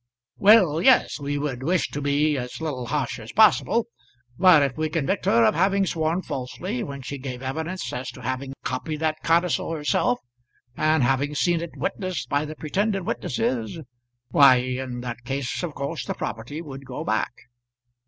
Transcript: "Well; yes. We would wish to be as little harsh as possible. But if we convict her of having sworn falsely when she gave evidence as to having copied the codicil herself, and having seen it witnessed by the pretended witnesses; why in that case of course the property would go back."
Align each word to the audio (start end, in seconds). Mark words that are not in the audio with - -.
"Well; 0.39 0.81
yes. 0.81 1.19
We 1.19 1.37
would 1.37 1.61
wish 1.61 1.91
to 1.91 2.01
be 2.01 2.35
as 2.35 2.59
little 2.59 2.87
harsh 2.87 3.19
as 3.19 3.31
possible. 3.33 3.85
But 4.35 4.63
if 4.63 4.75
we 4.75 4.89
convict 4.89 5.25
her 5.25 5.45
of 5.45 5.53
having 5.53 5.85
sworn 5.85 6.23
falsely 6.23 6.81
when 6.81 7.03
she 7.03 7.19
gave 7.19 7.43
evidence 7.43 7.93
as 7.93 8.09
to 8.13 8.23
having 8.23 8.53
copied 8.63 9.01
the 9.01 9.13
codicil 9.21 9.71
herself, 9.71 10.19
and 10.75 11.03
having 11.03 11.35
seen 11.35 11.61
it 11.61 11.77
witnessed 11.77 12.29
by 12.29 12.45
the 12.45 12.55
pretended 12.55 13.05
witnesses; 13.05 13.77
why 14.29 14.55
in 14.55 15.01
that 15.01 15.23
case 15.23 15.61
of 15.61 15.75
course 15.75 16.03
the 16.03 16.15
property 16.15 16.63
would 16.63 16.83
go 16.83 17.03
back." 17.03 17.33